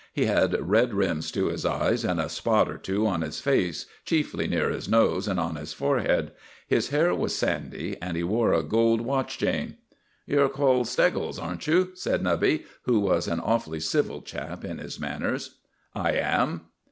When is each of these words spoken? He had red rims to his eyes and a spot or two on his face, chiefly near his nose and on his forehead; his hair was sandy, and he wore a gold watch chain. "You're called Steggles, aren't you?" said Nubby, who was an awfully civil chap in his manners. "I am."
He 0.13 0.25
had 0.25 0.59
red 0.67 0.95
rims 0.95 1.29
to 1.33 1.45
his 1.49 1.63
eyes 1.63 2.03
and 2.03 2.19
a 2.19 2.27
spot 2.27 2.67
or 2.67 2.79
two 2.79 3.05
on 3.05 3.21
his 3.21 3.39
face, 3.39 3.85
chiefly 4.03 4.47
near 4.47 4.71
his 4.71 4.89
nose 4.89 5.27
and 5.27 5.39
on 5.39 5.57
his 5.57 5.73
forehead; 5.73 6.31
his 6.67 6.89
hair 6.89 7.13
was 7.13 7.35
sandy, 7.37 7.97
and 8.01 8.17
he 8.17 8.23
wore 8.23 8.51
a 8.51 8.63
gold 8.63 9.01
watch 9.01 9.37
chain. 9.37 9.77
"You're 10.25 10.49
called 10.49 10.87
Steggles, 10.87 11.37
aren't 11.37 11.67
you?" 11.67 11.91
said 11.93 12.23
Nubby, 12.23 12.63
who 12.85 12.99
was 12.99 13.27
an 13.27 13.41
awfully 13.41 13.79
civil 13.79 14.23
chap 14.23 14.65
in 14.65 14.79
his 14.79 14.99
manners. 14.99 15.57
"I 15.93 16.13
am." 16.13 16.61